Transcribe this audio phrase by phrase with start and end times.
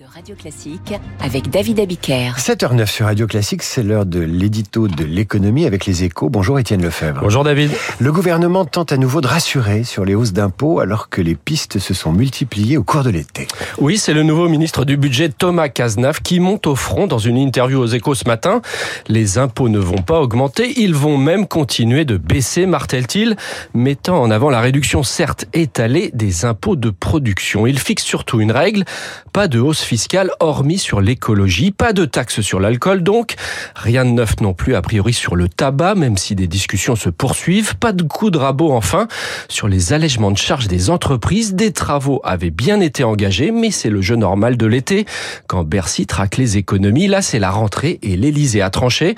[0.00, 2.32] de Radio Classique avec David Abiker.
[2.36, 6.30] 7h09 sur Radio Classique, c'est l'heure de l'édito de l'économie avec les échos.
[6.30, 7.20] Bonjour Étienne Lefebvre.
[7.20, 7.70] Bonjour David.
[8.00, 11.78] Le gouvernement tente à nouveau de rassurer sur les hausses d'impôts alors que les pistes
[11.78, 13.46] se sont multipliées au cours de l'été.
[13.78, 17.36] Oui, c'est le nouveau ministre du budget Thomas Cazenave qui monte au front dans une
[17.36, 18.62] interview aux échos ce matin.
[19.06, 23.36] Les impôts ne vont pas augmenter, ils vont même continuer de baisser, martèle-t-il,
[23.74, 27.66] mettant en avant la réduction certes étalée des impôts de production.
[27.66, 28.84] Il fixe surtout une règle,
[29.32, 33.34] pas de hausse fiscale hormis sur l'écologie, pas de taxes sur l'alcool donc,
[33.74, 37.10] rien de neuf non plus a priori sur le tabac, même si des discussions se
[37.10, 39.08] poursuivent, pas de coup de rabot enfin
[39.48, 43.90] sur les allègements de charges des entreprises, des travaux avaient bien été engagés, mais c'est
[43.90, 45.06] le jeu normal de l'été,
[45.46, 49.14] quand Bercy traque les économies, là c'est la rentrée et l'Elysée a tranché,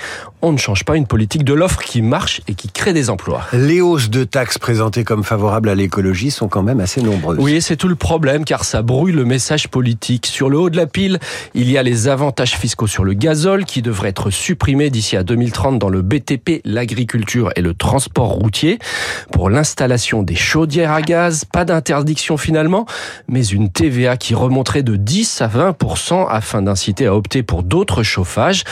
[0.46, 3.42] on ne change pas une politique de l'offre qui marche et qui crée des emplois.
[3.52, 7.38] Les hausses de taxes présentées comme favorables à l'écologie sont quand même assez nombreuses.
[7.40, 10.26] Oui, c'est tout le problème car ça brouille le message politique.
[10.26, 11.18] Sur le haut de la pile,
[11.54, 15.24] il y a les avantages fiscaux sur le gazole qui devraient être supprimés d'ici à
[15.24, 18.78] 2030 dans le BTP, l'agriculture et le transport routier.
[19.32, 22.86] Pour l'installation des chaudières à gaz, pas d'interdiction finalement,
[23.28, 28.04] mais une TVA qui remonterait de 10 à 20% afin d'inciter à opter pour d'autres
[28.04, 28.62] chauffages.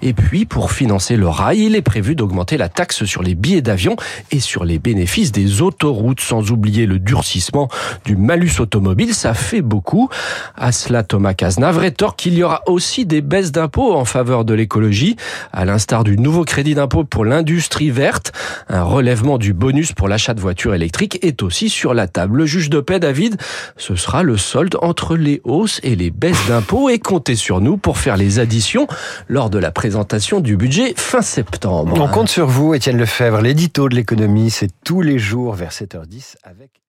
[0.00, 3.62] Et puis, pour financer le rail, il est prévu d'augmenter la taxe sur les billets
[3.62, 3.96] d'avion
[4.30, 7.70] et sur les bénéfices des autoroutes, sans oublier le durcissement
[8.04, 9.14] du malus automobile.
[9.14, 10.10] Ça fait beaucoup.
[10.54, 14.52] À cela, Thomas Cazenave rétorque qu'il y aura aussi des baisses d'impôts en faveur de
[14.52, 15.16] l'écologie,
[15.54, 18.32] à l'instar du nouveau crédit d'impôt pour l'industrie verte.
[18.68, 22.36] Un relèvement du bonus pour l'achat de voitures électriques est aussi sur la table.
[22.36, 23.40] Le juge de paix, David,
[23.78, 27.78] ce sera le solde entre les hausses et les baisses d'impôts et comptez sur nous
[27.78, 28.86] pour faire les additions
[29.26, 32.00] lors de la présentation du budget fin septembre.
[32.00, 33.40] On compte sur vous, Étienne Lefebvre.
[33.40, 36.83] L'édito de l'économie, c'est tous les jours vers 7h10 avec